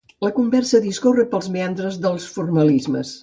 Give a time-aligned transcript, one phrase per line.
[0.25, 3.17] La conversa discorre pels meandres dels formalismes.